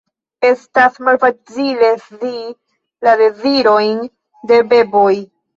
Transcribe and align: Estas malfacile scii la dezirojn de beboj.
Estas 0.47 0.95
malfacile 1.07 1.91
scii 2.05 2.47
la 3.09 3.15
dezirojn 3.23 4.03
de 4.55 4.63
beboj. 4.73 5.09